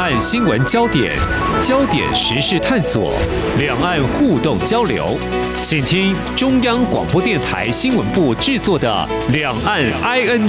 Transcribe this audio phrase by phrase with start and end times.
[0.00, 1.14] 岸新闻焦点、
[1.62, 3.12] 焦点时事探索、
[3.58, 5.18] 两岸互动交流，
[5.60, 10.48] 请听中央广播电台新闻部制作的《两岸 ING》。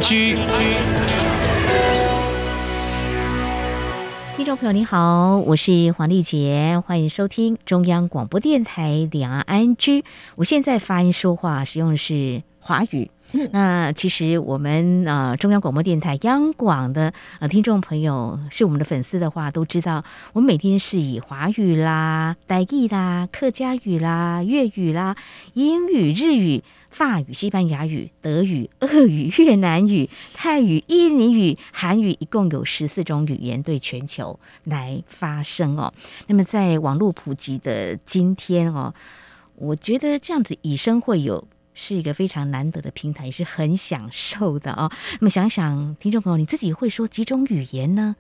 [4.37, 9.76] 听众朋友，您好，我是黄丽杰，欢迎收听中央广播电台《两岸 ING》。
[10.38, 13.12] 我现在发音说话使用的是华语。
[13.51, 20.03] 那其实我们呃中央广播电台央广的呃听众朋友是我们的粉丝的话，都知道
[20.34, 25.16] 我们每天是以华语啦、台语啦、客家语啦、粤语啦、
[25.53, 35.94] 英语、日语、法语、西班牙语、德语、俄语、越南语、泰语、印尼语、韩语，一共有十四种语言对全球来发声哦。
[36.27, 38.94] 那么在网络普及的今天哦，
[39.55, 41.48] 我觉得这样子以声会友。
[41.73, 44.91] 是一个非常难得的平台，也是很享受的哦。
[45.20, 48.16] 那么想想，听众朋友，你自己会说几种语言呢？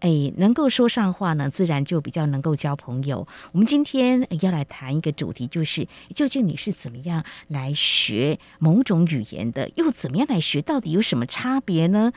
[0.00, 3.26] 哎，能够说上话呢，自然就比较能够交朋友。
[3.52, 12.12] 我们今天要来谈一个主题，就是究竟你是怎么样来学某种语言的，又怎么样来学，到底有什么差别呢？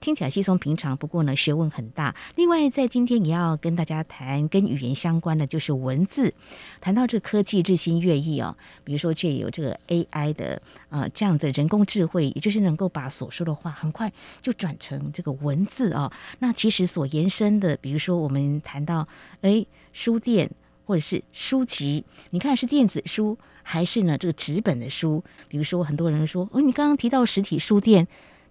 [0.00, 2.14] 听起来稀松平常，不过呢，学问很大。
[2.36, 6.32] 另外，在今天也要跟大家谈跟语言相关的，就是文字。
[6.80, 16.12] 谈到这科技日新月异哦，比如说，却有这个 AI 的呃这样的人工智慧，也就是能够把所说的话很快就转成这个文字哦。
[16.38, 19.06] 那其实所延伸的，比如说我们谈到
[19.40, 20.48] 哎书店
[20.84, 25.24] 或者是书籍，你看是电子书还是呢这个纸本的书？
[25.48, 28.06] 比如说很多人说哦，你刚刚提到实体书店。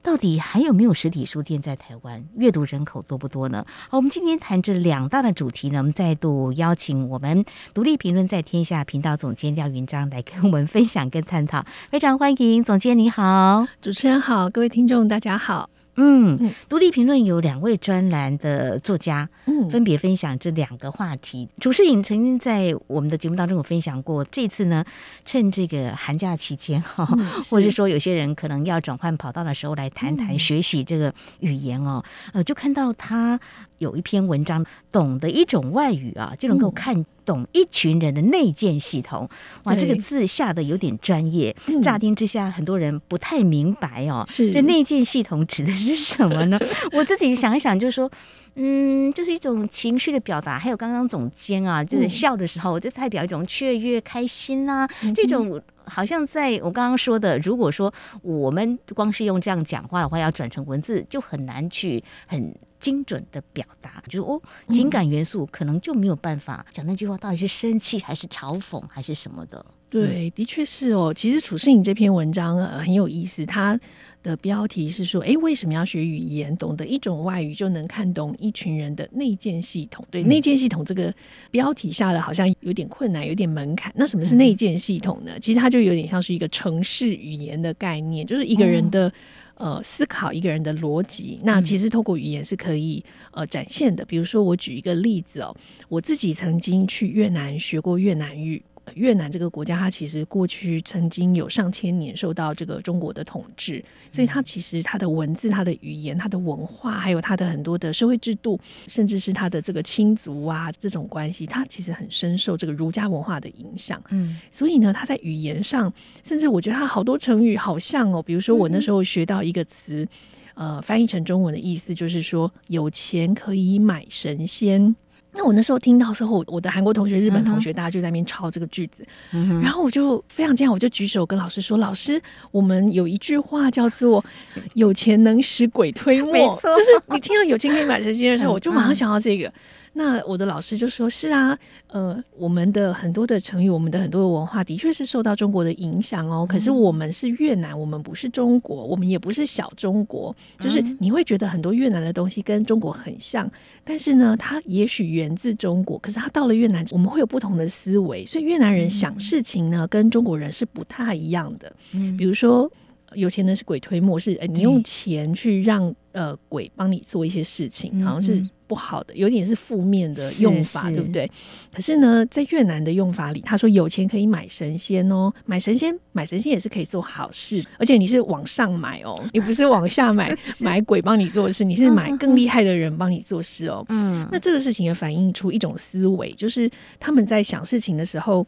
[0.08, 2.24] 到底还有没有实体书店在台湾？
[2.38, 3.66] 阅读人口多不多呢？
[3.90, 15.70] 好，我们今天谈这两大的主题呢，我们再度邀请我们独立评论在天下频道总监廖云章来跟我们分享跟探讨，非常欢迎总监，你好，主持人好，各位听众大家好。
[15.98, 21.50] 嗯，独立评论有两位专栏的作家，嗯，分别分享这两个话题。
[21.60, 24.86] 楚世颖曾经在我们的节目当中有分享过，这次呢，
[25.26, 32.04] 趁这个寒假期间哈，嗯、 或者是说有些人可能要转换跑道的时候，来谈谈学习这个语言哦，
[32.34, 33.40] 呃，就看到他。
[33.78, 39.30] 有一篇文章，懂得一种外语啊，就能够看懂一群人的内建系统。
[39.64, 44.26] 哇，这个字下的有点专业，乍听之下很多人不太明白哦。
[44.28, 46.60] 是，这内建系统指的是什么呢？
[46.94, 48.10] 我自己想一想，就是说，
[48.56, 50.58] 嗯，就是一种情绪的表达。
[50.58, 55.62] 还有刚刚总监啊，就是笑的时候，就代表一种雀跃、开心啊，这种。
[55.90, 69.66] 好像在我刚刚说的，如果说我们光是用这样讲话的话，要转成文字就很难去很精准的表达，就是哦，情感元素可能就没有办法讲那句话到底是生气还是嘲讽还是什么的。
[69.90, 71.14] 对，的确是哦。
[71.14, 73.80] 其实楚世颖这篇文章呃很有意思，它
[74.22, 76.56] 的标题是说，哎，为什么要学语言？
[76.58, 80.06] 懂得一种外语就能看懂一群人的内建系统。
[80.12, 81.14] 对，内建系统这个
[81.52, 83.90] 标题下的好像有点困难，有点门槛。
[83.96, 85.40] 那什么是内建系统呢？
[85.40, 89.14] 其实它就有点像是一个城市语言的概念，就是一个人的、哦、
[89.58, 91.40] 呃思考，一个人的逻辑。
[91.44, 94.06] 那其实透过语言是可以呃展现的。
[94.06, 95.56] 比如说，我举一个例子哦，
[95.90, 98.62] 我自己曾经去越南学过越南语。
[98.96, 114.02] 越南这个国家，它其实过去曾经有上千年受到这个中国的统治，所以它其实它的文字、它的语言、它的文化，还有它的很多的社会制度，甚至是它的这个亲族啊这种关系，它其实很深受这个儒家文化的影响。
[114.10, 115.92] 嗯，所以呢，它在语言上，
[116.24, 120.08] 甚至我觉得它好多成语好像哦，比如说我那时候学到一个词，
[120.54, 124.96] 呃，翻译成中文的意思就是说，有钱可以买神仙。
[125.38, 132.22] 那我那时候听到时候，我的韩国同学、日本同学，大家就在那边抄这个句子，嗯、然后我就非常惊讶，我就举手跟老师说：“老师，
[132.52, 134.24] 我们有一句话叫做
[134.74, 139.52] ‘有钱能使鬼推磨’，就是你听到‘有钱可以买神仙’的时候， 我就马上想到这个。”
[139.98, 141.58] 那我的老师就说：“是啊，
[141.88, 146.46] 呃，我们的很多的成语，我们的很多的文化，的确是受到中国的影响哦。
[146.48, 150.36] 可是我们是越南，我们不是中国，我们也不是小中国。
[150.60, 153.52] 就是你会觉得很多越南的东西跟中国很像，
[153.84, 158.24] 但是呢，它也许源自中国，可是它到了越南，我们会有不同的思维。
[158.24, 161.74] 所以越南人想事情呢，跟中国人是不太一样的。
[161.94, 162.72] 嗯，比如说。”
[163.16, 171.30] 有钱人是鬼推磨，是呃，你用钱去让呃鬼帮你做一些事情，嗯、好像是不好的，有点是负面的用法，对不对？
[171.72, 183.86] 可是呢，在越南的用法里，他说有钱可以买神仙哦，买神仙，买神仙也是可以做好事，而且你是往上买哦，你不是往下买， 买鬼帮你做事，你是买更厉害的人帮你做事哦。
[183.90, 186.70] 嗯，那这个事情也反映出一种思维，就是
[187.00, 188.46] 他们在想事情的时候，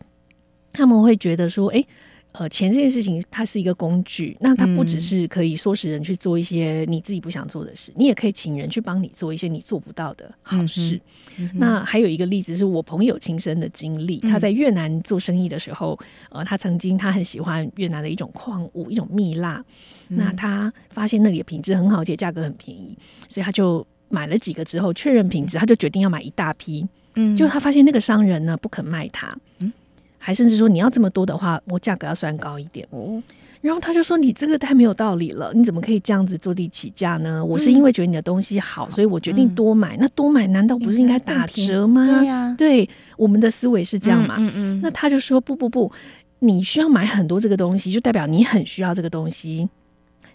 [0.74, 1.86] 他们会觉得说，哎。
[2.32, 11.00] 呃，钱这件事情它是一个工具，那它不只是可以唆使人去做一些你自己不想做的事，嗯、你也可以请人去帮你做一些你做不到的好事。
[11.38, 16.00] 嗯、那还有一个例子是我朋友亲身的经历，嗯、他在越南做生意的时候，
[16.30, 19.64] 呃，他曾经他很喜欢越南的一种矿物，一种蜜蜡，
[20.10, 22.96] 嗯、那他发现那里的品质很好，而且价格很便宜，
[23.28, 26.88] 所以他就买了几个之后确认品质，他就决定要买一大批。
[27.16, 29.36] 嗯，就他发现那个商人呢不肯卖他。
[29.58, 29.74] 嗯。
[30.20, 33.24] 还甚至说你要这么多的话，我价格要算高一点哦。
[33.62, 39.98] 然后他就说：“你这个太没有道理了，你怎么可以这样子坐地起价呢？”我是因为觉得你的东西好，所以我决定多买。
[39.98, 42.06] 那多买难道不是应该打折吗？
[42.06, 44.36] 对呀，对，我们的思维是这样嘛。
[44.38, 44.80] 嗯嗯。
[44.82, 45.92] 那他就说：“不不不，
[46.40, 49.68] 你需要买很多这个东西，就代表你很需要这个东西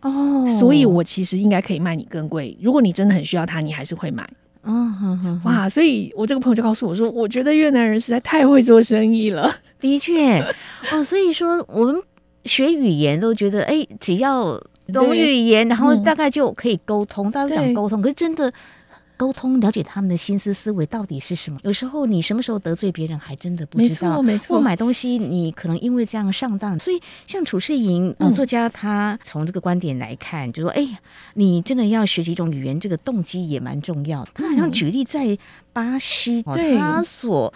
[0.02, 0.46] 哦。
[0.60, 2.54] 所以我其实应该可以卖你更贵。
[2.60, 4.28] 如果你真的很需要它，你还是会买。”
[4.66, 5.68] 嗯哼哼，哇！
[5.68, 9.54] 所以我这个朋友就告诉我说，我觉得越南人实在太会做生意了。
[9.80, 10.40] 的确，
[10.90, 12.02] 哦，所以说我们
[12.44, 14.60] 学语言都觉得，哎、欸，只要
[14.92, 18.52] 懂语言，然后大概就可以沟通，大家都想沟通，可是真的。
[19.16, 21.58] 沟通，了解他们的心思思维到底是什么？
[21.62, 24.10] 有时候你什么时候得罪别人，还真的不知道。
[24.10, 24.56] 没错，没错。
[24.56, 26.78] 或买东西，你可能因为这样上当。
[26.78, 30.98] 所以，像楚世莹、呃、作家，他从这个观点来看，就说：“哎呀，
[31.34, 35.38] 你真的要学习一种语言，这个动机也蛮重要的。”他好像举例在
[35.72, 37.52] 巴西，对他所。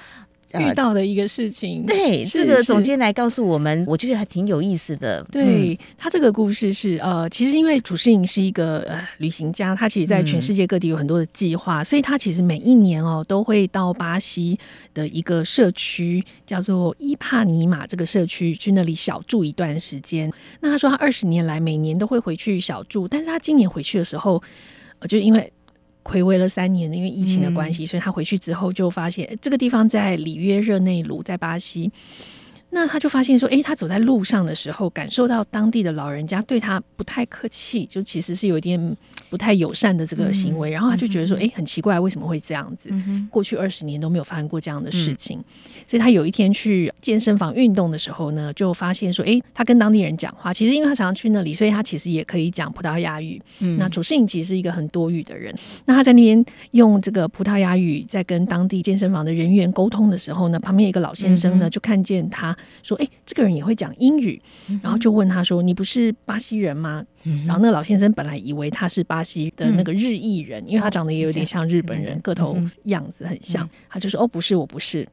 [0.55, 5.23] 遇到的一个事情，呃、对这个总监来告诉我们，我觉得还挺有意思的。
[5.31, 14.59] 对、嗯、他这个故事是呃，其实因为褚士莹是一个呃旅行家，他其实在全世界各地有很多的计划，嗯、所以他其实每一年哦都会到巴西
[14.95, 20.33] 的一个社区叫做伊帕尼马这个社区去那里小住一段时间。
[20.61, 24.43] 那他说他二十年来每年都会回去小住，但是他今年回去的时候，
[25.01, 25.53] 呃，就因为。
[26.11, 31.91] 睽违了三年，因为疫情的关系，嗯、所以他回去之后就发现这个地方在里约热内卢，在巴西。
[32.71, 38.97] 那他就发现说，诶，他走在路上的时候，感受到当地的老人家对他不太客气，就其实是有一点
[39.31, 40.71] 不太友善的这个行为。
[40.71, 42.91] 嗯、然后他就觉得说，诶，很奇怪，为什么会这样子？
[42.93, 45.39] 嗯、过去二十年都没有发生过这样的事情。
[45.39, 45.45] 嗯、
[45.87, 53.41] 所以他有一天去健身房运动的时候呢，就发现说，诶，他跟当地人讲话，其实因为他常常去那里，所以他其实也可以讲葡萄牙语。
[53.61, 55.55] 嗯、那主持人其实是一个很多语的人。
[55.87, 62.55] 那他在那边用这个葡萄牙语在跟当地健身房的人员沟通的时候呢，旁边一个老先生呢，就看见他。
[62.83, 64.41] 说：“哎，这个人也会讲英语。”
[64.83, 67.05] 然后就问他说：“你不是巴西人吗？”
[67.47, 73.69] 然后那个老先生本来以为他是巴西的那个日裔人，因为他长得也有点像日本人，个头样子很像。
[73.89, 75.07] 他就说：“哦，不是，我不是。”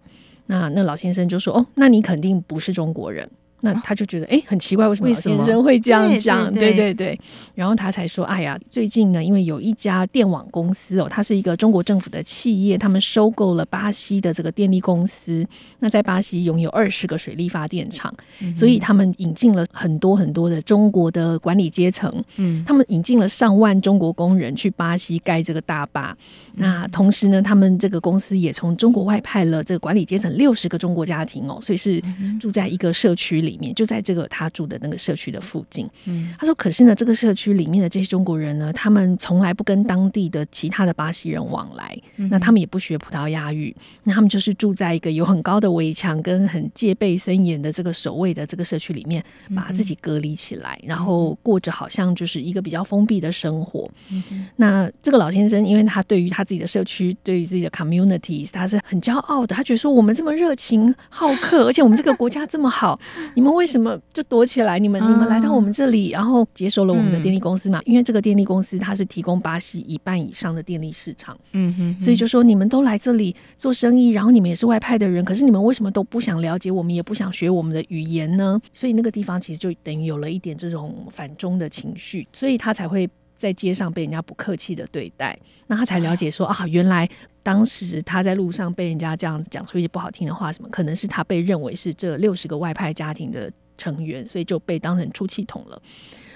[0.48, 3.30] 那那老先生就说：“哦，那你肯定不是中国人。”
[3.66, 6.54] 那他就觉得哎、欸，很奇怪，为什么老先生会这样讲？
[6.54, 7.20] 对对对，
[7.56, 15.44] 然后他才说，哎呀，最近呢，因为有一家电网公司哦，它是一个中国政府的企业，他们收购了巴西的这个电力公司。
[15.80, 22.24] 那在巴西拥有二十个水力发电厂，嗯、所以他们引进了很多很多的中国的管理阶层。
[22.36, 26.16] 嗯，他们引进了上万中国工人去巴西盖这个大坝。
[26.54, 32.00] 嗯、那同时呢，他们这个公司也从中国外派了这个管理阶层六十个中国家庭哦，所以是
[32.40, 33.55] 住在一个社区里。
[33.56, 35.90] 里面就在这个他住的那个社区的附近。
[36.04, 41.98] 嗯，他说：“可是呢，这个社区里面的这些中国人呢，他们从来不跟当地的其他的巴西人往来。
[42.18, 43.74] 嗯、那他们也不学葡萄牙语。
[44.04, 49.24] 那他们就是住在一个有很高的围墙跟很戒备森严的这个守卫的这个社区里面，
[49.56, 53.90] 把自己隔离起来，嗯、然后过着好像就是一个比较封闭的生活。
[54.12, 59.56] 嗯、那这个老先生，因为他对于他自己的社区，对于自己的 community，他是很骄傲的。
[59.56, 63.00] 他觉得说，我们这么热情好客，而且我们这个国家这么好，
[63.36, 64.80] 你们为什么就躲起来？
[64.80, 67.80] 你们你们来到我们这里，然后接收了我们的电力公司嘛？
[67.80, 78.60] 嗯、因为这个电力公司它是提供巴西一半以上的电力市场，嗯哼，所以就说你们都来这里做生意，然后你们也是外派的人，可是你们为什么都不想了解我们，也不想学我们的语言呢？
[78.74, 85.38] 所以那个地方其实就等于有了一点这种反中的情绪，所以他才会在街上被人家不客气的对待。
[85.68, 87.10] 那他才了解说啊，原来。
[87.46, 95.80] 当时他在路上被人家这样子讲出一些不好听的话，什么可能是他被认为是这六十个外派家庭的成员，所以就被当成出气筒了。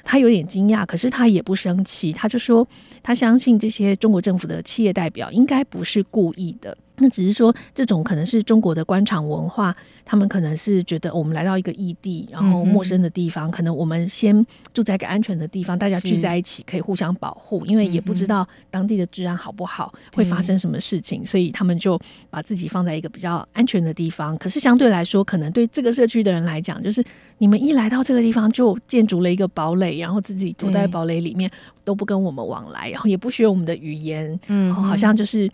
[0.03, 2.67] 他有点惊讶，可是他也不生气，他就说
[3.01, 6.77] 他相信这些中国政府的企业代表应该不是故意的。
[6.97, 9.75] 那只是说，这种可能是中国的官场文化，
[10.09, 21.99] 他们可能是觉得我们来到一个异地，然后陌生的地方，嗯、可能我们先住在一个安全的地方，大家聚在一起可以互相保护，因为也不知道当地的治安好不好，嗯、会发生什么事情，所以他们就
[22.31, 24.35] 把自己放在一个比较安全的地方。
[24.39, 27.05] 可是相对来说，可能对这个社区的人来讲，就是
[27.37, 31.51] 你们一来到这个地方就建筑了一个堡垒，然后自己躲在堡垒里面，
[31.83, 35.47] 都不跟我们往来，然后也不学我们的语言，嗯好像就是。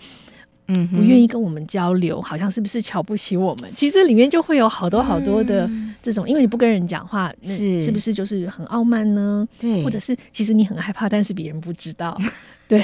[0.67, 3.72] 嗯，不愿意跟我们交流，好像是不是瞧不起我们？
[3.75, 5.69] 其实里面就会有好多好多的
[6.01, 9.48] 这种，嗯、因为你不跟人讲话，那是不是就是很傲慢呢？
[9.60, 12.19] 对，或者是其实你很害怕，但是别人不知道。
[12.67, 12.84] 对，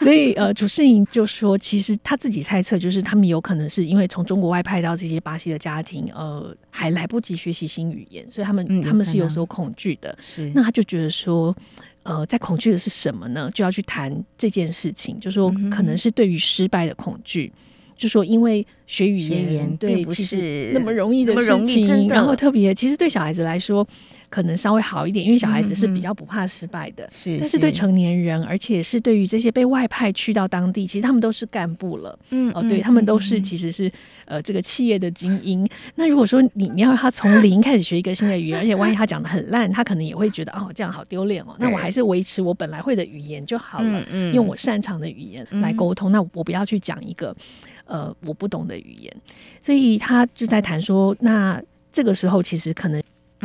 [0.00, 10.18] 所以呃，主持人就说，其实他自己猜测，就是他们有可能是因为从中国外派到这些巴西的家庭，呃，还来不及学习新语言，所以他们、嗯、他们是有所恐惧的。
[10.20, 11.54] 是，那他就觉得说。
[12.02, 13.50] 呃，在恐惧的是什么呢？
[13.54, 23.86] 就要去谈这件事情，就说可能是对于失败的恐惧，嗯、就说因为学语言对不是那么容易的事情，然后特别其实对小孩子来说。
[24.32, 27.06] 可能稍微好一点，因为小孩子是比较不怕失败的。
[27.12, 32.18] 是、嗯，但是对成年人，而且是对于这些被外派去到当地，其实他们都是干部了。
[32.30, 33.92] 嗯，哦，对，他们都是其实是
[34.24, 35.68] 呃这个企业的精英。
[35.96, 41.54] 那如果说你你要让他从零开始学一个新的语言，而且万一他讲的很烂，他可能也会觉得哦这样好丢脸哦。
[41.58, 46.10] 那我还是维持我本来会的语言就好了，嗯，用我擅长的语言来沟通。
[46.10, 47.36] 那我不要去讲一个
[47.84, 49.14] 呃我不懂的语言。
[49.60, 51.62] 所以他就在谈说，那
[51.92, 53.02] 这个时候其实可能。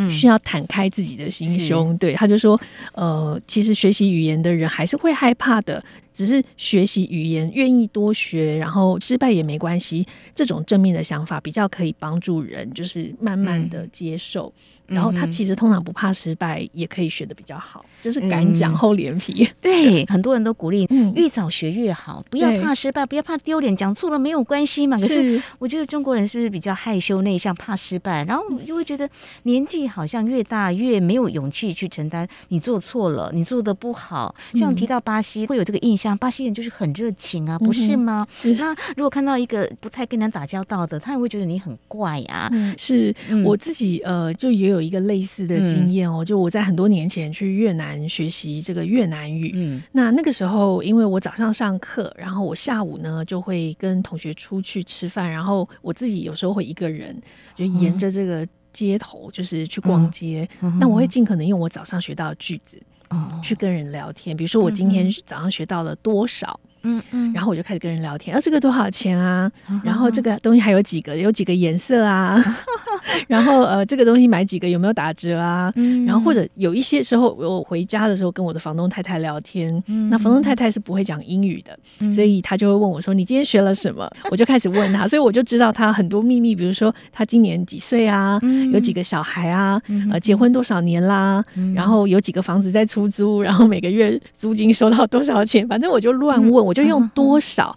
[0.10, 2.60] 需要坦开自己的心胸，是对，他就说，
[2.94, 5.84] 呃，其实学习语言的人还是会害怕的。
[6.14, 10.04] 只是学习语言，愿意多学，然后失败也没关系。
[10.34, 14.52] 这种正面的想法比较可以帮助人，就是慢慢的接受。
[14.88, 19.44] 嗯、然后他其实通常不怕失败，也可以学的比较好，就是敢讲厚脸皮。
[19.44, 24.98] 嗯、 对，很多人都鼓励，越早学越好，不要怕失败，不要怕丢脸，讲错了没有关系嘛。
[24.98, 29.10] 可是我觉得中国人是不是比较害羞内向，怕失败，然后就会觉得
[29.44, 34.34] 年纪好像越大越没有勇气去承担你做错了，你做的不好。
[34.54, 36.18] 像提到巴西，会有这个印象。
[36.18, 38.26] 巴西人就是很热情啊，不是吗？
[38.44, 38.62] 嗯、是。
[38.62, 42.50] 那如果看到一个不太跟人打交道的，他也会觉得你很怪啊。
[42.52, 46.24] 嗯、是、嗯、我自己呃，就也有一个类似的经验哦。
[46.24, 57.16] 嗯、就我在很多年前去越南学习这个越南语，嗯，那那个时候因为我早上上课，然后我下午呢就会跟同学出去吃饭，然后我自己有时候会一个人
[57.54, 60.10] 就沿着这个街头就是去逛。
[60.10, 62.82] 街，那、我会尽可能用我早上学到的句子。
[63.10, 66.60] 哦，去跟人聊天，比如说我今天早上学到了多少。
[66.84, 69.52] 嗯嗯，然后我就开始跟人聊天，啊，这个多少钱啊？
[69.84, 71.16] 然后这个东西还有几个？
[71.18, 72.42] 有几个颜色啊？
[73.28, 75.72] 然后呃，这个东西买几个有没有打折啊？
[75.76, 88.40] 嗯然后或者有一些时候我回家的时候跟我的房东太太聊天，那房东太太是不会讲英语的，所以她就会问我说：“你今天学了什么？” 我就开始问他，所以我就知道他很多秘密，比如说他今年几岁啊？
[88.72, 89.82] 有几个小孩啊？
[90.12, 91.44] 呃，结婚多少年啦？
[91.74, 93.42] 然后有几个房子在出租？
[93.42, 95.68] 然后每个月租金收到多少钱？
[95.68, 96.67] 反正我就乱问。
[96.68, 97.76] 我就用多少、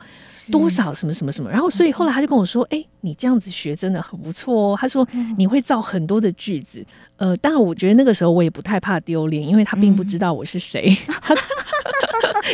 [0.51, 6.85] 多少什么什么什么，然后所以后来他就跟我说：“哎、欸，你这样子学真的很不错哦。”他说：“你会造很多的句子。”
[7.17, 10.97] 呃，当然我觉得那个时候我也不太怕丢脸，因为他并不知道我是谁。
[11.07, 11.37] 嗯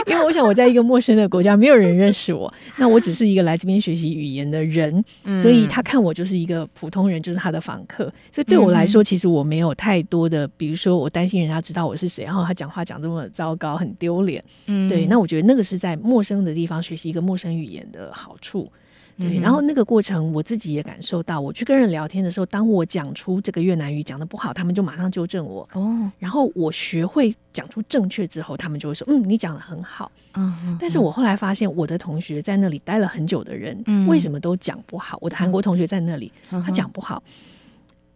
[0.06, 5.02] 因为我想我在一个陌生的国家，没有人认识我，那我只是一个来这边学习语言的人，
[5.38, 8.04] 所以他看我就是一个普通人，就是他的访客。
[8.32, 14.42] 所以对我来说，其实我没有太多的，比如说我担心人家知道我是谁，然后他讲话讲这么糟糕，很丢脸。
[14.66, 15.06] 嗯，对。
[15.06, 18.70] 那我觉得那个是在陌生的地方学习一个陌生语言的好处。
[19.18, 25.66] 对，然后那个过程我自己也感受到，我去跟人聊天的时候，当我讲出这个越南语讲的不好，他们就马上纠正我。
[25.72, 35.16] 哦，然后我学会讲出正确之后，他们就会说：“嗯，你讲的很好。”嗯，但是我后来发现，我的同学在那里待了很久的人，为什么都讲不好？
[35.22, 37.22] 我的韩国同学在那里，他讲不好。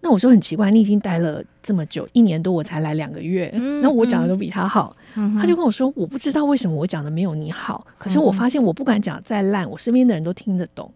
[0.00, 3.50] 那我说很奇怪，你已经待了这么久，一年多，我才来两个月，
[3.82, 4.96] 那我讲的都比他好。
[5.14, 10.90] 他就跟我说：“我不知道为什么我讲的没有你好，可是我发现我不管讲再烂，我身边的人都听得懂。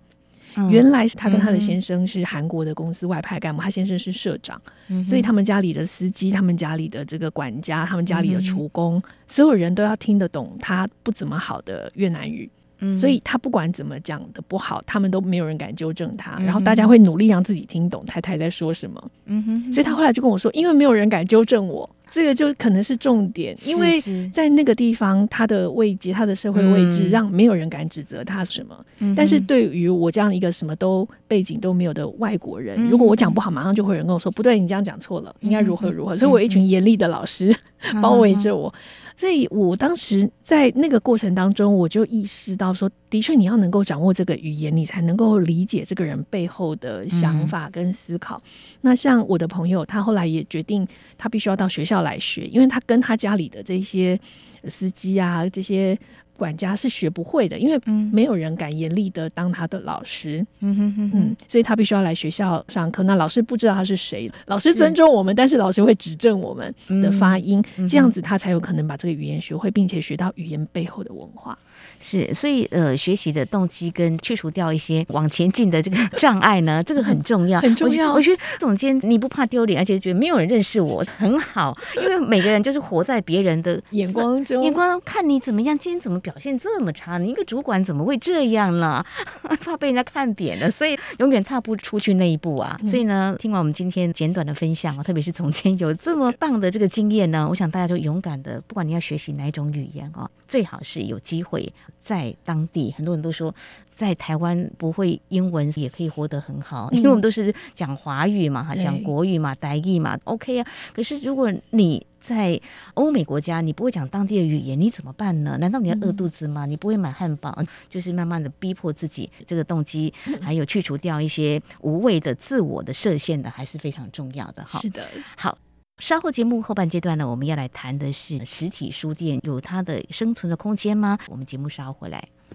[0.70, 4.60] 原来是他跟他的先生是韩国的公司外派干部，他先生是社长，
[5.04, 12.48] 所以他们家里的司机、他们家里的这个管家、他们家里的厨工，所有人都要听得懂他不怎么好的越南语。
[12.98, 16.38] 所以他不管怎么讲的不好，他们都没有人敢纠正他。
[16.40, 19.10] 然后大家会努力让自己听懂太太在说什么。
[19.26, 21.88] 嗯哼所以他后来就跟我说，因为没有人敢纠正我。
[22.10, 24.00] 这个就可能是重点，因为
[24.32, 28.86] 在那个地方，他的位阶、他的社会位置，让没有人敢指责他什么。
[29.00, 37.52] 嗯、但是对于我这样一个什么都背景都没有的外国人，嗯、如果我讲不好，马上就会有人跟我说：“不对，你这样讲错了，应该如何如何。”所以，我有一群严厉的老师
[38.00, 38.72] 包围着我。
[39.16, 48.42] 所以我当时在那个过程当中，我就意识到说，的确，你要能够掌握这个语言，你才能够理解这个人背后的想法跟思考。
[48.44, 54.18] 嗯、那像我的朋友，他后来也决定，他必须要到学校来学，因为他跟他家里的这些
[54.64, 55.96] 司机啊，这些
[56.36, 57.80] 管家是学不会的，因为
[58.12, 60.44] 没有人敢严厉的当他的老师。
[60.60, 63.02] 嗯哼哼嗯，所以他必须要来学校上课。
[63.04, 71.58] 那老师不知道他是谁，老师尊重我们，但是老师会指正我们的发音，这样子他才有可能把这个语言学会，并且学到语言背后的文化。
[72.00, 78.12] 是，所以呃，学习的动机跟去除掉一些往前进的这个障碍呢， 这个很重要，很重要。
[78.12, 87.18] 我觉得总监你不怕丢脸，而且觉得没有人认识我很好，因为每个人就是活在别人的 眼光中，眼光看你怎么样，今天怎么表现这么差？
[87.18, 89.04] 你一个主管怎么会这样呢？
[89.60, 92.80] 怕被人家看扁了，所以永远踏不出去那一步啊。
[92.86, 101.72] 所以呢，听完我们今天简短的分享啊，特别是总监有这么棒的这个经验呢，我想大家就勇敢的，不管你要学习哪一种语言啊，最好是有机会。
[102.00, 103.54] 在当地，很多人都说，
[103.94, 110.66] 在台湾不会英文也可以活得很好，因为我们都是讲华语嘛，哈，讲国语嘛，台语嘛，OK 啊。
[110.92, 112.58] 可是如果你在
[112.94, 115.58] 欧美国家，你不会讲当地的语言，你怎么办呢？
[115.60, 116.64] 难道你要饿肚子吗？
[116.64, 124.80] 你不会买汉堡，就是慢慢的逼迫自己，这个动机，还有去除掉一些无谓的自我的设限的，还是非常重要的哈。
[124.80, 125.58] 是的，好。
[125.98, 131.16] 稍后节目后半阶段呢，我们要来谈的是实体书店有它的生存的空间吗？
[131.28, 132.26] 我们节目稍后回来。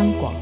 [0.00, 0.34] 央广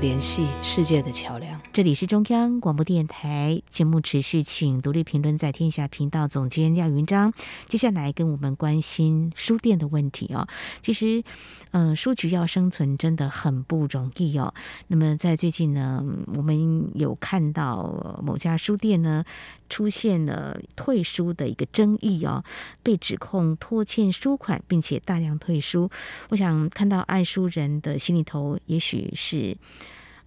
[0.00, 1.60] 联系世界的桥梁。
[1.72, 7.32] 这里是中央广播电台节目，持续请独立评论在天下频道总监廖云章，
[7.68, 10.48] 接下来跟我们关心书店的问题哦。
[10.82, 11.22] 其实，
[11.70, 14.52] 嗯、书局要生存真的很不容易哦。
[14.88, 19.24] 那么在最近呢，我们有看到某家书店呢
[19.68, 22.42] 出现了退书的一个争议哦，
[22.82, 25.88] 被指控拖欠书款，并且大量退书。
[26.30, 29.56] 我想看到爱书人的心里头，也许是。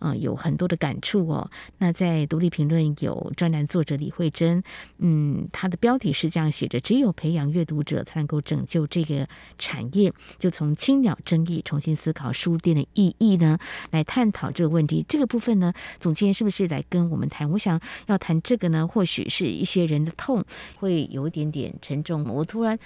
[0.03, 1.49] 啊、有很多的感触哦。
[1.77, 4.61] 那在独立评论有专栏作者李慧珍，
[4.97, 9.25] 嗯，他的标题是这样写着：“只有培养阅读者，才能够拯救这个
[9.57, 13.57] 产业。”就从青鸟争议重新思考书店的意义呢，
[13.91, 15.05] 来探讨这个问题。
[15.07, 17.49] 这个部分呢，总监是不是来跟我们谈？
[17.51, 20.43] 我想要谈这个呢，或许是一些人的痛，
[20.75, 22.25] 会有一点点沉重。
[22.25, 22.77] 我突然。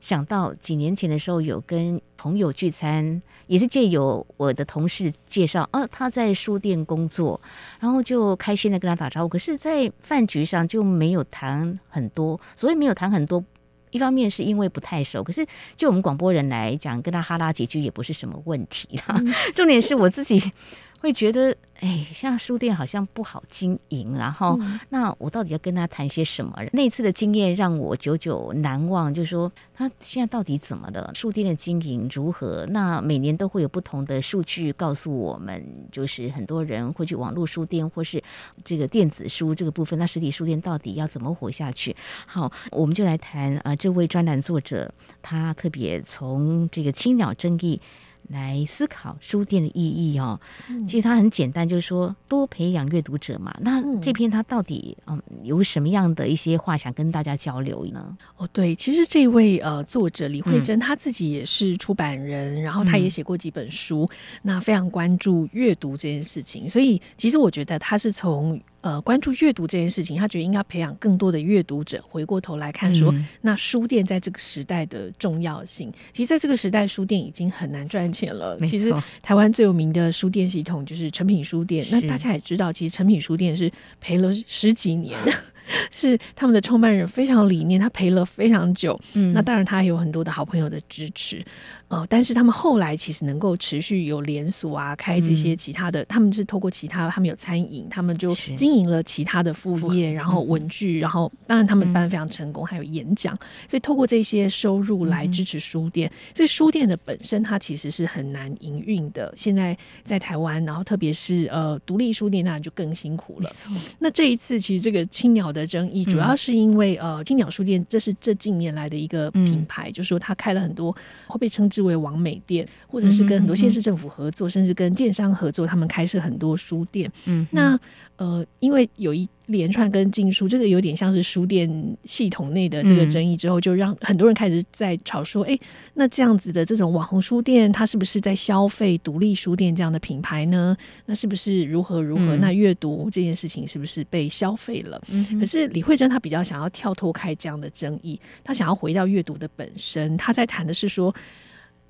[0.00, 7.40] 想到几年前的时候，有跟朋友聚餐，也是借由我的同事介绍，啊，他在书店工作，
[7.80, 9.28] 然后就开心的跟他打招呼。
[9.28, 13.44] 可是，在饭局上就没有谈很多，所以没有谈很多，
[13.90, 19.20] 一方面是因为不太熟，可是就我们广播人来讲，跟他哈拉几句也不是什么问题啦。
[19.54, 20.52] 重点是我自己
[21.00, 21.56] 会觉得。
[21.80, 24.58] 哎，像书店好像不好经营，然后
[24.88, 26.52] 那我到底要跟他谈些什么？
[26.72, 31.10] 那次的经验让我久久难忘，就是说他现在到底怎么了？
[31.14, 32.66] 书店的经营如何？
[32.70, 35.62] 那每年都会有不同的数据告诉我们，
[35.92, 38.22] 就是很多人会去网络书店或是
[38.64, 41.94] 这个电子书这个部分，那实体书店到底要怎么活下去？
[42.26, 47.80] 好，我们就来谈啊，这位专栏作者他特别从这个青鸟争议。
[48.28, 50.40] 来思考书店的意义哦，
[50.86, 53.54] 其实它很简单，就是说多培养阅读者嘛。
[53.60, 58.16] 那这篇它到底嗯有什么样的一些话想跟大家交流呢？
[58.36, 64.08] 哦，对，其实这位呃作者李惠珍，他自己也是出版人，然后他也写过几本书，
[64.42, 68.60] 那非常关注阅读这件事情，所以其实我觉得他是从。
[68.86, 72.00] 呃，关注阅读这件事情，他觉得应该培养更多的阅读者。
[72.08, 78.56] 回过头来看说，嗯、那书店在这个时代的重要性，其实在这个时代，书店已经很难赚钱了。
[78.60, 81.84] 其实台湾最有名的书店系统就是诚品书店。
[81.90, 83.68] 那大家也知道，其实诚品书店是
[84.00, 85.18] 赔了十几年。
[85.90, 88.98] 是他们的创办人非常理念，他陪了非常久。
[89.14, 91.44] 嗯，那当然他也有很多的好朋友的支持，
[91.88, 103.36] 呃，但是他们后来其实能够持续有连锁啊，开这些其他的，嗯、他们是透过其他，他们有餐饮，他们就经营了其他的副业，然后文具，然后当然他们办得非常成功，嗯、还有演讲，
[103.68, 106.08] 所以透过这些收入来支持书店。
[106.08, 109.32] 嗯、所以书店的本身它其实是很难营运的。
[109.36, 113.50] 现在在台湾，然后特别是呃独立书店，那就更辛苦了。
[113.98, 120.94] 那这一次其实这个青鸟的争议主要是因为呃，青鸟书店这是这近年来的一个品牌，就是说他开了很多
[121.26, 127.10] 会被称之为王美店，或者是跟很多县市政府合作，甚至跟建商合作，他们开设很多书店。
[127.24, 127.78] 嗯，那
[128.16, 135.58] 呃，因为有一连串跟禁书，这个有点像是书店系统内的这个争议之后，就让很多人开始在吵说，哎、嗯，
[135.94, 140.76] 那这样子的这种网红书店，它是不是在消费独立书店这样的品牌呢？
[141.06, 142.36] 那是不是如何如何？
[142.36, 145.00] 嗯、那阅读这件事情是不是被消费了？
[145.08, 151.14] 嗯、可是李慧珍她比较想要跳脱开这样的争议，她想要回到阅读的本身，她在谈的是说，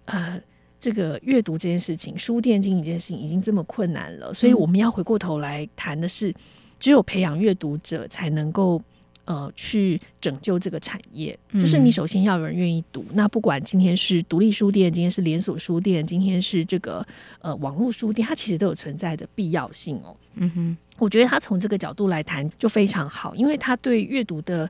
[0.04, 0.40] 呃。
[0.78, 6.32] 这个阅读这件事情，书店经营这件事情已经这么困难了，所以我们要回过头来谈的是，
[6.78, 8.80] 只有培养阅读者，才能够
[9.24, 11.38] 呃去拯救这个产业。
[11.54, 17.06] 就是你首先要有人愿意读，那不管今天是独立书店，今天是连锁书店，今天是这个
[17.40, 20.16] 呃网络书店，它其实都有存在的必要性哦。
[20.34, 24.68] 嗯哼，我觉得他从这个角度来谈就非常好，因为他对阅读的。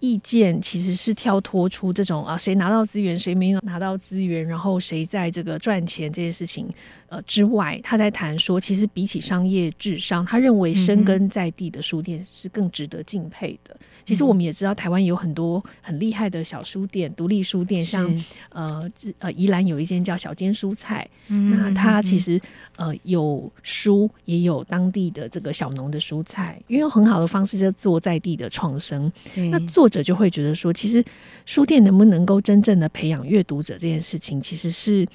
[0.00, 6.68] 意见其实是跳脱出这种啊，谁拿到资源，谁没有拿到资源，然后谁在这个赚钱这件事情
[7.14, 13.76] 呃之外，他在谈说，其实比起商业至上，他认为深耕在地的书店是更值得敬佩的。
[14.04, 22.38] 其实我们也知道，台湾有很多很厉害的小书店、独立书店，像是呃呃宜兰有一间叫小间蔬菜，嗯、那它其实
[22.76, 29.10] 呃有书，也有当地的这个小农的蔬菜，因为有很好的方式在做在地的创生。
[29.50, 31.02] 那作者就会觉得说，其实
[31.46, 35.06] 书店能不能够真正的培养阅读者这件事情，其实是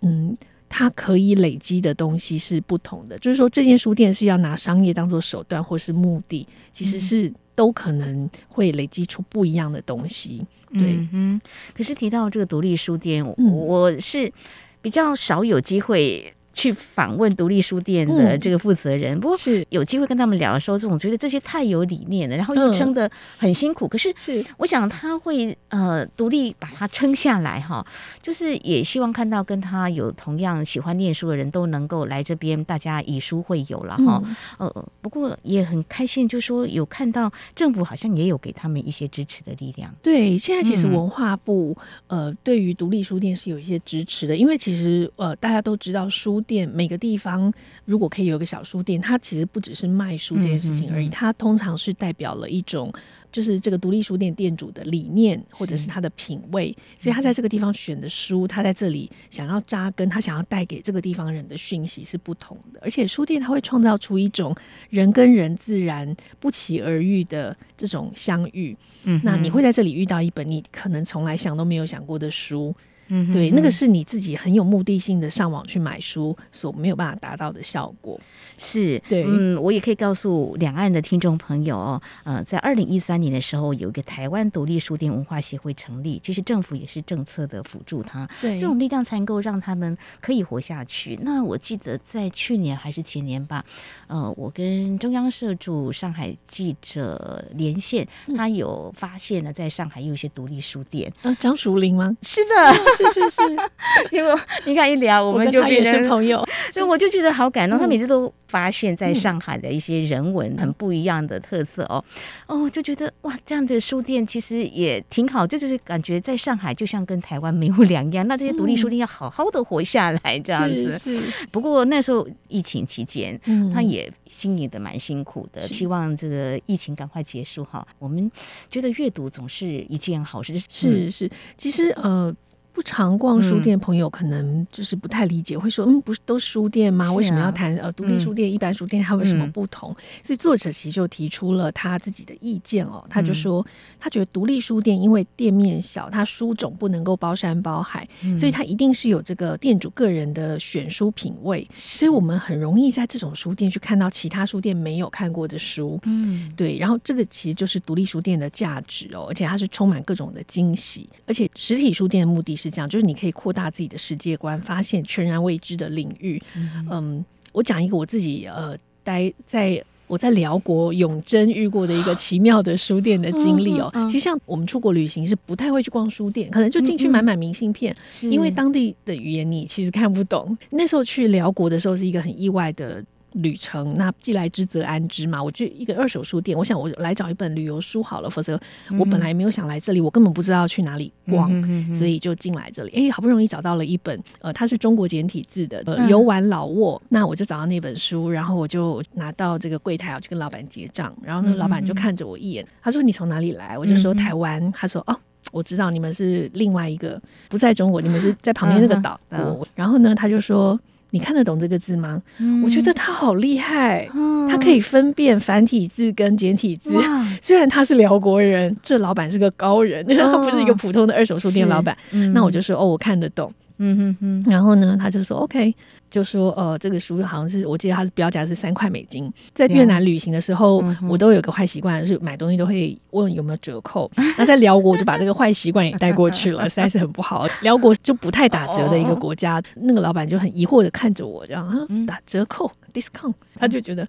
[0.00, 0.34] 嗯，
[0.68, 3.18] 它可以累积的东西是不同的。
[3.18, 7.32] 就是说，这间书店是要拿商业当做手段或是目的，其实是。
[7.58, 10.96] 都可能会累积出不一样的东西，对。
[11.12, 11.40] 嗯，
[11.74, 14.32] 可是提到这个独立书店，嗯、我是
[14.80, 16.32] 比较少有机会。
[16.58, 23.86] 去访问独立书店的这个负责人，嗯、不过是有机会跟他们聊的时候，总觉得这些太有理念了，然后又撑得很辛苦。
[23.86, 27.86] 嗯、可是，是我想他会呃独立把它撑下来哈，
[28.20, 34.20] 就是也希望看到跟他有同样喜欢念书的人都能够来这边，大家以书会友了哈。
[34.58, 39.94] 嗯、呃，不过也很开心，就是说有看到政府好像也有给他们一些支持的力量。
[40.02, 41.76] 对，现在其实文化部、
[42.08, 46.42] 嗯、呃对于独立书店是有一些支持的，因为其实呃大家都知道书。
[46.48, 47.52] 店每个地方
[47.84, 52.90] 如果可以有个小书店，它其实不只是卖书这件事情而已，它通常是代表了一种
[53.30, 62.80] 就是这个独立书店店主的理念或者是他的品味，所以他在这个地方选的书，他在这里想要扎根，他想要带给这个地方人的讯息是不同的。
[62.82, 64.56] 而且书店它会创造出一种
[64.88, 68.74] 人跟人自然不期而遇的这种相遇。
[69.04, 72.74] 嗯，那你会在这里遇到一本你可能从来想都没有想过的书。
[73.08, 78.18] 嗯，对，那个是你自己很有目的性的上网去买书所没有办法达到的效果。
[78.56, 91.18] 是，对，嗯，我也可以告诉两岸的听众朋友哦，呃，在二零一三年的时候，有一个台湾独立书店文化协会成立，其实政府也是政策的辅助他，对，这种力量才能够让他们可以活下去。
[91.22, 93.64] 那我记得在去年还是前年吧，
[94.08, 101.12] 呃，我跟中央社驻上海记者连线，他有发现了在上海有一些独立书店。
[101.22, 102.16] 嗯，张淑玲吗？
[102.22, 102.96] 是的。
[103.04, 103.42] 是是是，
[104.10, 107.78] 结果你看一聊，我们就变成朋友， 所以我就觉得好感动。
[107.78, 112.02] 他每次都发现在上海的一些人文很不一样的特色哦，
[112.46, 118.26] 哦，就觉得哇，这样的书店其实也挺好，这就是感觉在上海就像跟台湾没有两样。
[118.26, 120.98] 那这些独立书店要好好的活下来，这样子。
[120.98, 121.20] 是。
[121.50, 123.38] 不过那时候疫情期间，
[123.72, 127.86] 他也经营的蛮辛苦的，希望这个疫情赶快结束哈。
[127.98, 128.30] 我们
[128.70, 130.58] 觉得阅读总是一件好事。
[130.68, 132.34] 是是，其实呃。
[132.78, 137.06] 不常逛书店，朋友可能就是不太理解，嗯、会说：“嗯，不是都书店吗？
[137.06, 143.66] 啊、为什么要谈呃独立书店、嗯、一般书店它有什么不同？”嗯、所以作者其实就提出了他自己的意见哦，他就说
[143.98, 155.98] 他觉得独立书店因为店面小，他书种不能够包山包海，嗯、所以他一定是有这个店主个人的选书品味，所以我们很容易在这种书店去看到其他书店没有看过的书。
[156.04, 162.67] 嗯，对，然后这个其实就是独立书店的价值哦，而且它是充满各种的惊喜，而且实体书店的目的是。
[162.70, 166.42] 讲就是你可以扩大自己的世界观，发现全然未知的领域。
[166.56, 173.92] 嗯，嗯，我讲一个我自己呃待在我在辽国永贞遇过的一个奇妙的书店的经历哦。
[174.08, 180.56] 其实像我们出国旅行是不太会去逛书店，可能就进去买买明信片，因为当地的语言你其实看不懂。
[180.70, 183.04] 那时候去辽国的时候是一个很意外的。
[183.32, 185.42] 旅程，那既来之则安之嘛。
[185.42, 188.58] 我去一个二手书店，我想我来找一本旅游书好了，否则
[188.98, 192.90] 我本来没有想来这里，我根本不知道去哪里逛，嗯、哼哼所以就进来这里。
[192.90, 204.62] 哎、欸，好不容易找到了一本，呃，它是中国简体字的《呃、游玩老挝》，嗯、那我就找到那本书，然后我就拿到这个柜台，我去跟老板结账，然后那个老板就看着我一眼，他说：“你从哪里来？”我就说：“台湾。
[204.62, 205.16] 嗯”他说：“哦，
[205.52, 209.20] 我知道你们是另外一个不在中国，你们是在旁边那个岛。
[209.30, 210.78] 嗯”然后呢，他就说。
[211.10, 212.22] 你看得懂这个字吗？
[212.38, 216.90] 嗯我觉得他好厉害，嗯他可以分辨繁体字跟简体字。
[217.42, 221.96] 虽然他是辽国人，这老板是个高人， 他不是一个普通的二手书店老板。
[222.12, 223.52] 嗯那我就说哦，我看得懂。
[223.80, 225.72] 嗯哼哼，然后呢，他就说 OK，
[226.10, 229.30] 就说呃，这个书好像是我记得它是标价是三块美金。
[229.54, 234.10] 在越南旅行的时候，我都有个坏习惯，是买东西都会问有没有折扣。
[234.36, 237.46] 那在辽国，我就把这个坏习惯也带过去了， 实在是很不好。
[237.62, 244.06] 辽国就不太打折的一个国家，那个老板就很疑惑的看着我，这样打折扣 discount，他就觉得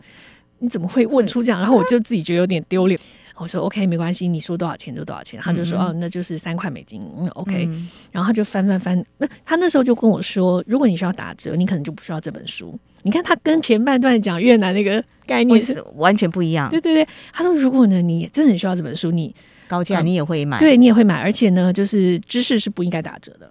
[0.60, 1.60] 你怎么会问出这样？
[1.60, 3.00] 然后我就自己觉得有点丢脸。
[3.40, 5.40] 我说 OK，没关系，你说多少钱就多少钱。
[5.42, 7.02] 他就说、哦，那就是三块美金。
[7.18, 7.66] 嗯，OK。
[7.66, 12.78] 嗯然后他就翻翻翻，那他那时候就跟我说，如果你需要打折，你可能就不需要这本书。
[13.04, 16.70] 你看他跟前半段讲越南那个概念是，是完全不一样。
[16.70, 17.08] 对对对。
[17.32, 19.34] 他说，如果呢你真的很需要这本书，你
[19.68, 23.50] 高价你也会买，对你也会买，而且呢，就是知识是不应该打折的。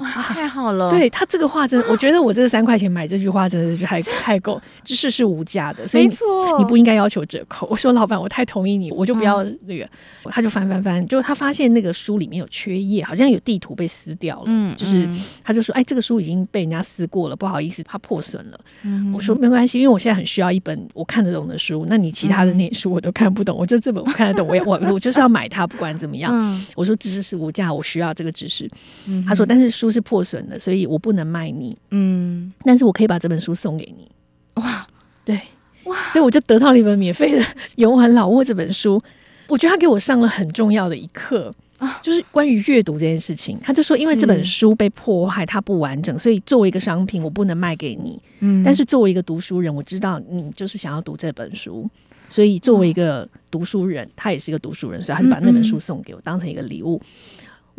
[0.00, 0.90] 哇， 太好了。
[0.90, 7.66] 对他这个话真的，我觉得我这个三块钱买这句话真的是还 太够，知识是无价的，所以没错，你不应该要求折扣。
[7.70, 9.88] 我说老板，我太同意你，我就不要那个。
[10.30, 14.44] 他就翻翻翻，就他发现那个书里面有缺页，好像有地图被撕掉了。
[14.46, 18.60] 嗯就是嗯他就说，哎，这个书已经被人家撕过了，不好意思，它破损了。
[18.82, 21.84] 嗯我说没关系，因为我现在很需要一本我看得懂的书。
[21.88, 26.30] 那你其他的那些书我都看不懂，我就这本我看得懂，我也我我 就是要买它，不管怎么样。
[26.34, 28.68] 嗯我说知识是无价，我需要这个知识。
[29.06, 34.10] 嗯他说，但是书是破损的，所以我不能卖你，嗯但是我可以把这本书送给你。
[34.54, 34.86] 哇
[35.24, 35.40] 对，
[35.84, 37.42] 哇，所以我就得到了一本免费的
[37.76, 39.02] 《永恒老挝》这本书。
[39.48, 43.58] 我觉得他给我上了很重要的一课啊就是关于阅读这件事情。
[43.62, 48.20] 他就说，因为这本书被破坏，它不完整，所以作为一个商品，我不能卖给你。
[48.38, 51.88] 嗯但是作为一个读书人，我知道你就是想要读这本书，
[52.28, 57.00] 所以作为一个读书人，他也是一个读书人，所以他就把那本书送给我，当成一个礼物。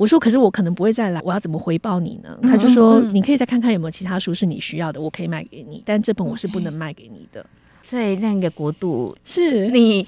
[0.01, 2.35] 我说，可是我可能不会再来，我要怎么回报你呢？
[2.41, 7.45] 他就说，你可以再看看有没有其他书是你需要的，我可以卖给你，但这本我是不能卖给你的。
[7.83, 9.67] 在那个国度，是。
[9.67, 10.07] 你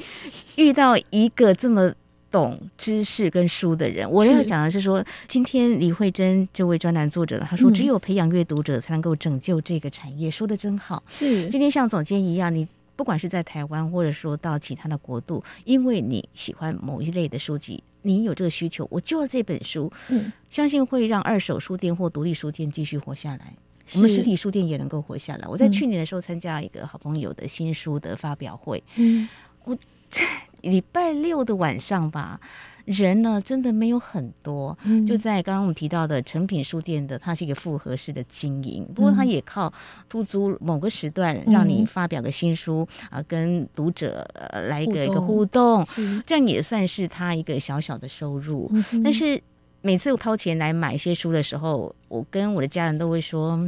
[0.56, 1.94] 遇到一个这么
[2.32, 11.04] 懂知识跟书的人，我要讲的是说，今天李慧珍这位专栏作者，他说，嗯只有培养阅读者，才能够拯救这个产业，说的真好。
[11.08, 11.48] 是。
[11.50, 23.54] 今天像总监一样，你不管是在台湾，或者说到其他的国度，因为你喜欢某一类的书籍，你有这个需求，我就要这本书，嗯，相信会让二手书店或独立书店继续活下来。
[23.96, 25.48] 我们实体书店也能够活下来。
[25.48, 29.28] 我在嗯去年的时候参加一个好朋友的新书的发表会，嗯
[29.66, 29.78] 我
[30.62, 32.40] 礼拜六的晚上吧，
[32.86, 34.78] 人呢真的没有很多。
[34.84, 39.72] 嗯就在刚刚我们提到的成品书店的，它是一个复合式的经营，不过它也靠
[40.10, 45.86] 出租某个时段让你发表个新书啊、呃，跟读者呃来一个一个互动，
[46.26, 48.70] 这样也算是它一个小小的收入。
[48.74, 49.42] 嗯但是
[49.82, 53.60] 每次我掏钱来买一些书的时候，我跟我的家人都会说，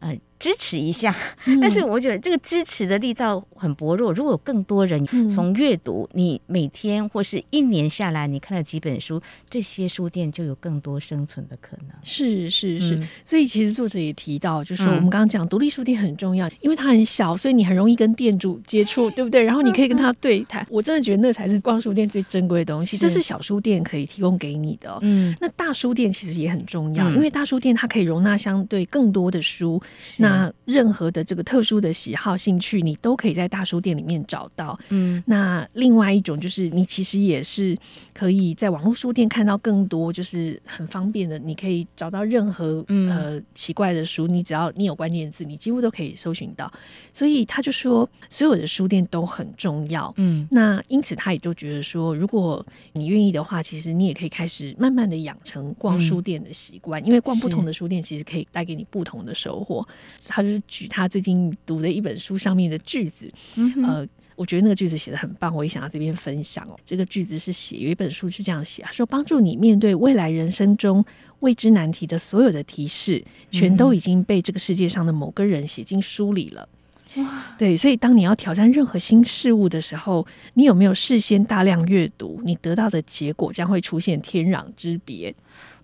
[0.00, 1.14] 呃，支持一下。
[1.46, 4.12] 嗯但是我觉得这个支持的力道很薄弱。
[4.12, 11.96] 如果有更多人嗯从阅读，你每天或是一年下来，你看了几本书，这些书店就有更多生存的可能。
[12.02, 19.42] 是是是，嗯所以其实作者也提到，就是说嗯我们刚刚讲独立书店很重要，因为它很小，所以你很容易跟店主接触，对不对？
[19.42, 20.66] 然后你可以跟他对谈。
[20.70, 24.98] 我真的觉得那才是逛书店最珍贵的东西，这是小书店可以提供给你的哦。
[25.02, 29.80] 嗯，那大书店其实也很重要，嗯因为大书店它可以容纳相对更多的书，
[30.24, 34.78] 那任何的这个特殊的喜好、兴趣，你都可以在大书店里面找到。
[34.88, 37.76] 嗯那另外一种就是，你其实也是
[38.12, 46.72] 可以在网络书店看到更多，就是很方便的，你可以找到任何、嗯呃奇怪的书，你只要你有关键字，你几乎都可以搜寻到。
[47.12, 50.12] 所以他就说，所有的书店都很重要。
[50.16, 59.86] 嗯那因此，他也就觉得说，如果你愿意的话，其实你也可以开始慢慢的养成逛书店的习惯，因为逛不同的书店，其实可以带给你不同的收获。
[60.26, 66.78] 他就是举他最近读的一本书上面的句子，嗯呃，我觉得那个句子写的很棒，我也想要这边分享哦。
[66.84, 71.04] 这个句子是写有一本书是这样写，他说帮助你面对未来人生中
[71.40, 76.68] 未知难题的所有的提示，全都已经被这个世界上的某个人写进书里了。
[77.16, 82.40] 哇，对，所以当你要挑战任何新事物的时候，你有没有事先大量阅读？
[82.44, 85.32] 你得到的结果将会出现天壤之别。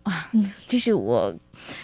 [0.04, 1.34] 哇嗯，其实我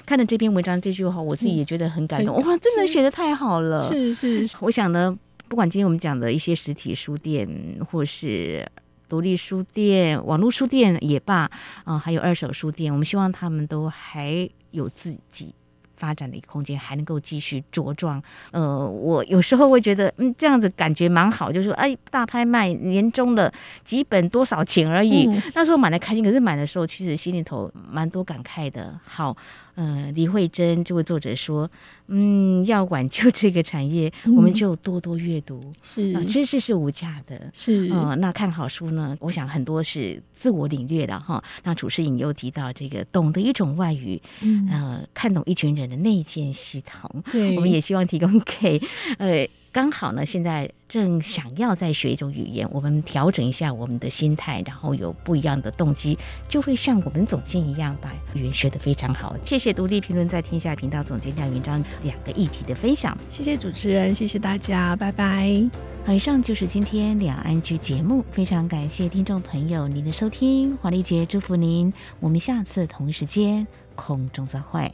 [0.04, 2.36] 看了这篇文章这句话，我自己也觉得很感动。
[2.36, 3.82] 很哇，真的写的太好了。
[3.82, 5.16] 是是是，我想呢，
[5.48, 7.48] 不管今天我们讲的一些实体书店，
[7.90, 8.66] 或是
[9.08, 11.50] 独立书店、网络书店也罢，
[11.84, 15.54] 啊、还有二手书店，我们希望他们都还有自己
[15.96, 18.22] 发展的一个空间，还能够继续茁壮。
[18.50, 23.52] 呃，我有时候会觉得，嗯，这样子感觉蛮好，就是说，哎，大拍卖年终的
[23.84, 28.98] 几本多少钱而已，嗯、那时候买的开心，可是买的时候其实心里头蛮多感慨的。
[29.04, 29.36] 好。
[29.76, 31.70] 呃，李慧珍这位作者说，
[32.08, 41.44] 嗯，要挽救这个产业，嗯、我们就多多阅读，是、呃、知识是无价的，是呃，那看好书呢，我想很多是自我领略的哈。
[41.62, 48.80] 那主持人又提到这个懂得一种外语，嗯，呃，看懂一群人的内建系统，对，我们也希望提供给
[49.18, 49.46] 呃。
[49.76, 59.36] 刚好呢，现在正想要再学一种语言，我们调整一下我们的心态，然后有不一样的动机，就会像我们总监一样把语言学得非常好。
[59.44, 65.68] 谢谢独立评论在天下频道总监廖云章两个议题的分享，谢谢主持人，谢谢大家，拜拜。
[66.06, 74.90] 好，以上就是今天两岸 ING 节目，非常感谢听众朋友您的收听，黄丽杰祝福您，我们下次同一时间空中再会。